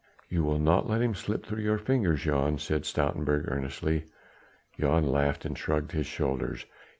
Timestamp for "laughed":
5.07-5.45